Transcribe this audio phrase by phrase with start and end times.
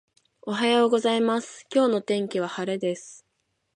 [0.41, 3.23] おはようございます、今日の天気は晴れです。